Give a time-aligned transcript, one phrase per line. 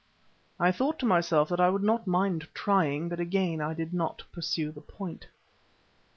[0.59, 4.23] I thought to myself that I would not mind trying, but again I did not
[4.31, 5.27] pursue the point.